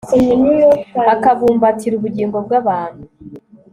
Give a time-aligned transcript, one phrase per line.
[1.13, 3.05] akabumbatira ubugingo bw'abantu